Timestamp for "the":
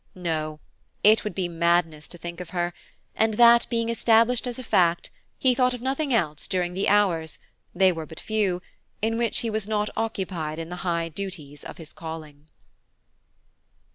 6.73-6.89, 10.69-10.77